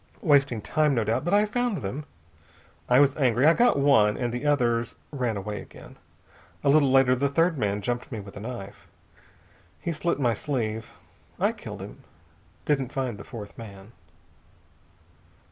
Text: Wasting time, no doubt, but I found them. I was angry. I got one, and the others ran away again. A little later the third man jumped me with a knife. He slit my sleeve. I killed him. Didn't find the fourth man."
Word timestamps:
Wasting 0.23 0.61
time, 0.63 0.95
no 0.95 1.03
doubt, 1.03 1.23
but 1.23 1.33
I 1.35 1.45
found 1.45 1.83
them. 1.83 2.05
I 2.89 2.99
was 2.99 3.15
angry. 3.17 3.45
I 3.45 3.53
got 3.53 3.77
one, 3.77 4.17
and 4.17 4.33
the 4.33 4.47
others 4.47 4.95
ran 5.11 5.37
away 5.37 5.61
again. 5.61 5.95
A 6.63 6.69
little 6.69 6.89
later 6.89 7.13
the 7.13 7.29
third 7.29 7.55
man 7.55 7.81
jumped 7.81 8.11
me 8.11 8.19
with 8.19 8.35
a 8.35 8.39
knife. 8.39 8.87
He 9.79 9.91
slit 9.91 10.19
my 10.19 10.33
sleeve. 10.33 10.89
I 11.39 11.51
killed 11.51 11.83
him. 11.83 12.01
Didn't 12.65 12.91
find 12.91 13.19
the 13.19 13.23
fourth 13.23 13.55
man." 13.59 13.91